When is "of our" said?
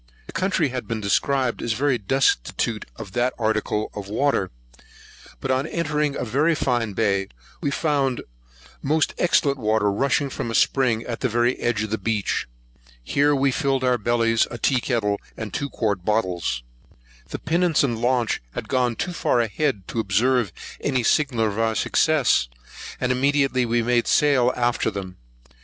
21.45-21.75